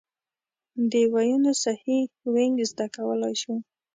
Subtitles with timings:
[0.91, 2.03] د ویونو صحیح
[2.33, 3.55] وینګ زده کولای شو.